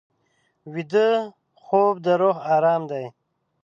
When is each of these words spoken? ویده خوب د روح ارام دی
ویده 0.73 1.09
خوب 1.63 1.95
د 2.05 2.07
روح 2.21 2.37
ارام 2.55 2.81
دی 2.91 3.05